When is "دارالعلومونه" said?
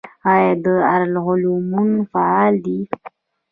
0.65-1.97